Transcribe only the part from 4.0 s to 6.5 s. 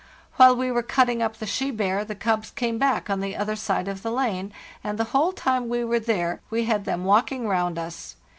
the lane, and the whole time we were there